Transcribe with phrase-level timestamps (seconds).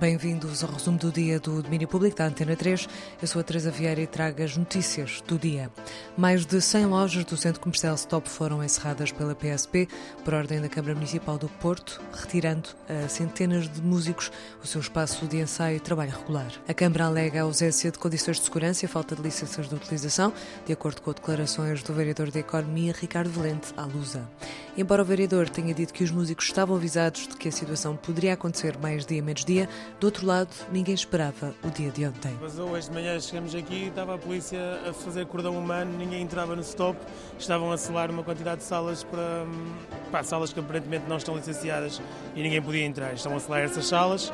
[0.00, 2.88] Bem-vindos ao resumo do dia do Domínio Público da Antena 3.
[3.20, 5.72] Eu sou a Teresa Vieira e trago as notícias do dia.
[6.16, 9.88] Mais de 100 lojas do Centro Comercial Stop foram encerradas pela PSP
[10.24, 14.30] por ordem da Câmara Municipal do Porto, retirando a centenas de músicos
[14.62, 16.52] o seu espaço de ensaio e trabalho regular.
[16.68, 20.32] A Câmara alega a ausência de condições de segurança e falta de licenças de utilização,
[20.64, 24.22] de acordo com declarações do vereador de Economia, Ricardo Valente, à Lusa.
[24.76, 28.34] Embora o vereador tenha dito que os músicos estavam avisados de que a situação poderia
[28.34, 29.68] acontecer mais dia menos dia,
[30.00, 32.36] do outro lado, ninguém esperava o dia de ontem.
[32.40, 36.54] Mas hoje de manhã chegamos aqui estava a polícia a fazer cordão humano, ninguém entrava
[36.54, 36.98] no stop,
[37.38, 39.46] estavam a selar uma quantidade de salas para,
[40.10, 42.00] para salas que aparentemente não estão licenciadas
[42.34, 43.12] e ninguém podia entrar.
[43.14, 44.32] Estão a selar essas salas,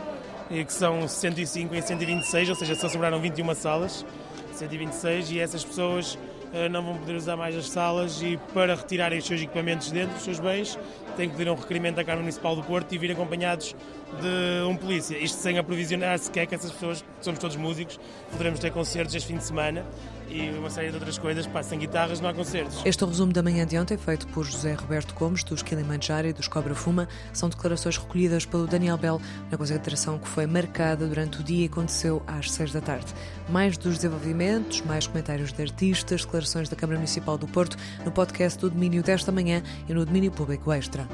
[0.48, 4.04] que são 105 em 126, ou seja, só sobraram 21 salas,
[4.52, 6.18] 126, e essas pessoas
[6.54, 10.16] eh, não vão poder usar mais as salas e para retirarem os seus equipamentos dentro,
[10.16, 10.78] os seus bens,
[11.16, 13.74] têm que pedir um requerimento à Câmara Municipal do Porto e vir acompanhados
[14.20, 15.16] de um polícia.
[15.16, 17.98] Isto sem aprovisionar sequer que essas pessoas, somos todos músicos,
[18.30, 19.84] poderemos ter concertos este fim de semana
[20.28, 21.46] e uma série de outras coisas.
[21.46, 22.82] Pá, sem guitarras não há concertos.
[22.84, 26.28] Este é o resumo da manhã de ontem, feito por José Roberto Gomes, dos Kilimanjaro
[26.28, 27.08] e dos Cobra Fuma.
[27.32, 31.66] São declarações recolhidas pelo Daniel Bell na concentração que foi marcada durante o dia e
[31.66, 33.06] aconteceu às seis da tarde.
[33.48, 38.58] Mais dos desenvolvimentos, mais comentários de artistas, declarações da Câmara Municipal do Porto no podcast
[38.58, 41.06] do Domínio desta manhã e no Domínio Público Extra.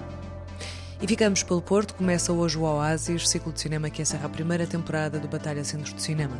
[1.02, 1.94] E ficamos pelo Porto.
[1.94, 5.94] Começa hoje o Oasis, ciclo de cinema que encerra a primeira temporada do Batalha Centros
[5.94, 6.36] de Cinema.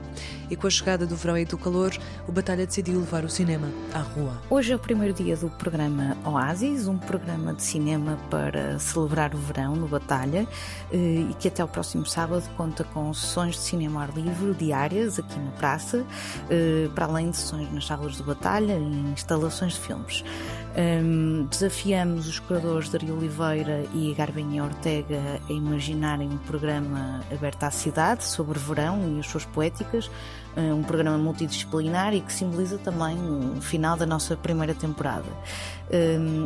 [0.51, 1.97] E com a chegada do verão e do calor,
[2.29, 4.43] o Batalha decidiu levar o cinema à rua.
[4.51, 9.39] Hoje é o primeiro dia do programa Oasis, um programa de cinema para celebrar o
[9.39, 10.47] verão no Batalha
[10.93, 14.53] eh, e que até o próximo sábado conta com sessões de cinema ao ar livre
[14.53, 16.05] diárias aqui na praça,
[16.51, 20.23] eh, para além de sessões nas salas do Batalha e instalações de filmes.
[20.77, 27.71] Um, desafiamos os curadores Dario Oliveira e Garbinha Ortega a imaginarem um programa aberto à
[27.71, 30.09] cidade sobre verão e as suas poéticas,
[30.57, 33.17] um programa multidisciplinar e que simboliza também
[33.57, 35.27] o final da nossa primeira temporada.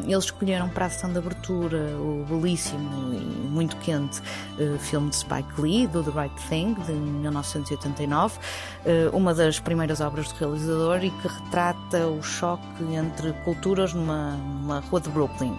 [0.06, 4.22] Eles escolheram para a sessão de abertura o belíssimo e muito quente
[4.58, 8.38] eh, filme de Spike Lee, Do the Right Thing, de 1989,
[8.86, 12.64] eh, uma das primeiras obras do realizador e que retrata o choque
[12.94, 15.56] entre culturas numa, numa rua de Brooklyn.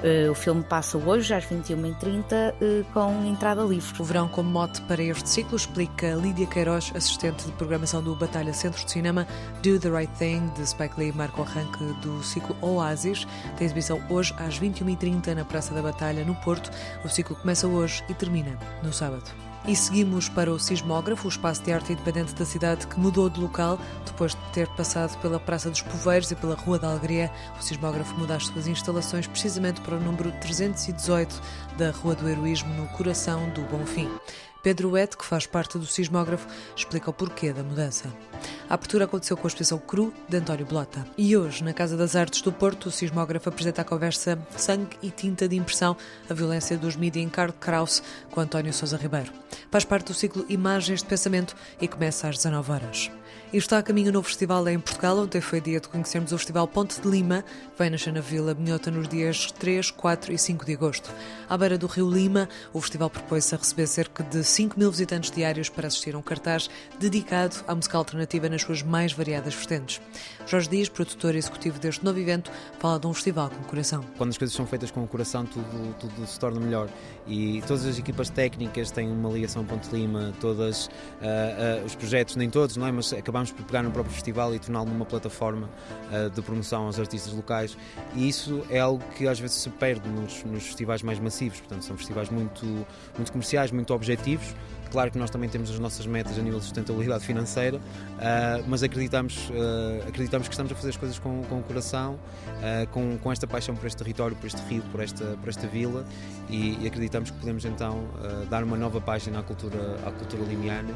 [0.00, 4.00] Uh, o filme passa hoje às 21h30 uh, com entrada livre.
[4.00, 8.54] O verão como mote para este ciclo explica Lídia Queiroz, assistente de programação do Batalha
[8.54, 9.26] Centro de Cinema.
[9.62, 13.26] Do the Right Thing, de Spike Lee, marca o arranque do ciclo Oasis.
[13.58, 16.70] Tem exibição hoje às 21h30 na Praça da Batalha, no Porto.
[17.04, 19.49] O ciclo começa hoje e termina no sábado.
[19.66, 23.38] E seguimos para o Sismógrafo, o espaço de arte independente da cidade que mudou de
[23.38, 27.30] local depois de ter passado pela Praça dos Poveiros e pela Rua da Alegria.
[27.58, 31.40] O Sismógrafo muda as suas instalações precisamente para o número 318
[31.76, 34.10] da Rua do Heroísmo, no coração do Bonfim.
[34.62, 38.12] Pedro Huete, que faz parte do sismógrafo, explica o porquê da mudança.
[38.70, 41.04] A abertura aconteceu com a exposição Cru de António Blota.
[41.18, 45.10] E hoje, na Casa das Artes do Porto, o sismógrafo apresenta a conversa Sangue e
[45.10, 45.96] Tinta de Impressão,
[46.28, 48.00] a violência dos mídia em Karl Kraus,
[48.30, 49.32] com António Sousa Ribeiro.
[49.72, 53.10] Faz parte do ciclo Imagens de Pensamento e começa às 19 horas.
[53.52, 55.18] E está a caminho novo festival em Portugal.
[55.18, 57.44] Ontem foi dia de conhecermos o Festival Ponte de Lima.
[57.76, 61.10] Vai nascer na Vila Minhota nos dias 3, 4 e 5 de agosto.
[61.48, 65.32] À beira do Rio Lima, o festival propôs-se a receber cerca de 5 mil visitantes
[65.32, 66.70] diários para assistir a um cartaz
[67.00, 70.00] dedicado à música alternativa nas suas mais variadas vertentes.
[70.46, 74.04] Jorge Dias, produtor executivo deste novo evento, fala de um festival com coração.
[74.18, 76.88] Quando as coisas são feitas com o coração, tudo, tudo se torna melhor.
[77.26, 80.90] E todas as equipas técnicas têm uma ligação Ponte Lima, todos uh,
[81.82, 82.92] uh, os projetos, nem todos, não é?
[82.92, 85.68] Mas acabamos por pegar no próprio festival e torná-lo numa plataforma
[86.10, 87.76] uh, de promoção aos artistas locais
[88.14, 91.84] e isso é algo que às vezes se perde nos, nos festivais mais massivos, portanto
[91.84, 92.64] são festivais muito,
[93.16, 94.54] muito comerciais, muito objetivos
[94.90, 97.80] Claro que nós também temos as nossas metas a nível de sustentabilidade financeira,
[98.58, 102.14] uh, mas acreditamos, uh, acreditamos que estamos a fazer as coisas com, com o coração,
[102.14, 105.66] uh, com, com esta paixão por este território, por este rio, por esta, por esta
[105.66, 106.04] vila
[106.48, 108.08] e, e acreditamos que podemos então
[108.48, 110.92] dar uma nova página à cultura, à cultura limiana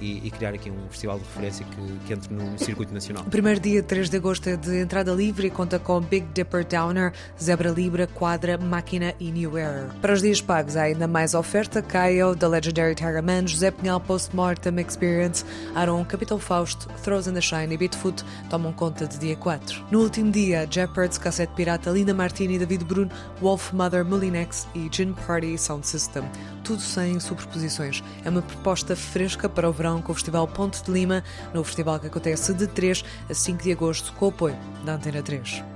[0.00, 3.24] e, e, criar aqui um festival de referência que, que entre no, circuito nacional.
[3.26, 6.66] O primeiro dia, 3 de agosto, é de entrada livre e conta com Big Dipper
[6.66, 9.90] Downer, Zebra Libra, Quadra, Máquina e New Era.
[10.00, 14.00] Para os dias pagos há ainda mais oferta: Kaio, The Legendary Tiger Man, José Pinhal
[14.00, 15.44] Postmortem Experience,
[15.74, 19.86] Aaron, Capitão Fausto, Throws in the Shine e Beatfoot tomam conta de dia 4.
[19.90, 25.14] No último dia, Jeopards, Cassette Pirata, Linda Martini, David Bruno, Wolf Mother, Mulinex e Gin
[25.26, 26.24] Party Sound System.
[26.64, 28.02] Tudo sem superposições.
[28.24, 31.22] É uma proposta fresca para o verão com o Festival Ponte de Lima,
[31.52, 35.22] no festival que acontece de 3 a 5 de agosto, com o apoio da Antena
[35.22, 35.73] 3.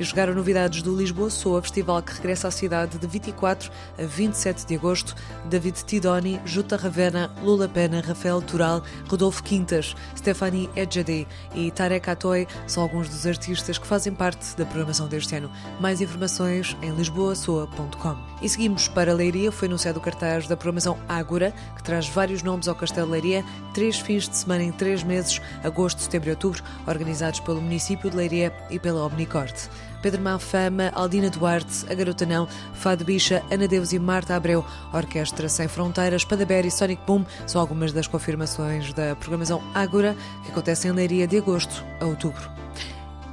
[0.00, 4.66] E chegaram novidades do Lisboa Soa, festival que regressa à cidade de 24 a 27
[4.66, 5.14] de agosto.
[5.44, 12.48] David Tidoni, Jutta Ravena, Lula Pena, Rafael Tural, Rodolfo Quintas, Stephanie Edjadi e Tarek Atoy
[12.66, 15.50] são alguns dos artistas que fazem parte da programação deste ano.
[15.78, 18.16] Mais informações em lisboasoa.com.
[18.40, 22.68] E seguimos para Leiria, foi anunciado o cartaz da programação Ágora, que traz vários nomes
[22.68, 23.44] ao Castelo Leiria,
[23.74, 28.16] três fins de semana em três meses, agosto, setembro e outubro, organizados pelo município de
[28.16, 29.68] Leiria e pela Omnicorte.
[30.02, 35.48] Pedro Manfama, Aldina Duarte, A Garota Não, Fado Bicha, Ana Deus e Marta Abreu, Orquestra
[35.48, 40.88] Sem Fronteiras, Padaber e Sonic Boom são algumas das confirmações da programação Ágora, que acontece
[40.88, 42.50] em Leiria de agosto a outubro.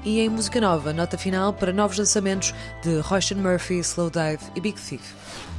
[0.04, 4.62] E em música nova, nota final para novos lançamentos de Royston Murphy, Slow Dive e
[4.62, 5.02] Big Thief.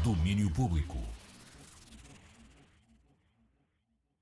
[0.03, 1.07] Domínio Público.